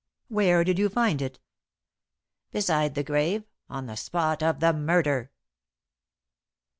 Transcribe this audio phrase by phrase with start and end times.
[0.29, 1.39] "Where did you find it?"
[2.49, 5.29] "Beside the grave on the spot of the murder."